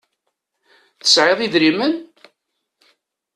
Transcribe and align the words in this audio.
Tesεiḍ 0.99 1.39
idrimen? 1.45 1.93